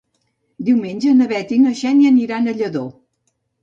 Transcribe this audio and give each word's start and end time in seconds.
Diumenge 0.69 1.13
na 1.19 1.29
Bet 1.33 1.55
i 1.59 1.61
na 1.69 1.77
Xènia 1.85 2.15
aniran 2.17 2.53
a 2.57 2.61
Lladó. 2.61 2.87